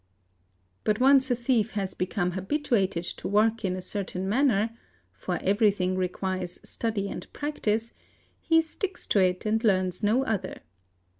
[0.83, 6.57] But once a thief has become habituated to work in a certain manner—for everything requires
[6.63, 10.61] study and practice—he sticks to it and learns no other.